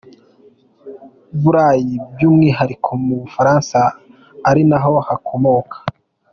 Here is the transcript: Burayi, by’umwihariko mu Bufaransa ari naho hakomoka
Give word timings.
Burayi, 1.41 1.95
by’umwihariko 2.11 2.89
mu 3.03 3.13
Bufaransa 3.21 3.79
ari 4.49 4.61
naho 4.69 4.93
hakomoka 5.07 5.75